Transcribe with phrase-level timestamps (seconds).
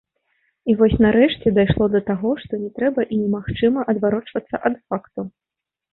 [0.71, 5.21] І вось нарэшце дайшло да таго, што не трэба і немагчыма адварочвацца ад факту.